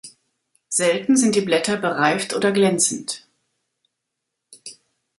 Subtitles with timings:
[0.69, 3.27] Selten sind die Blätter bereift oder glänzend.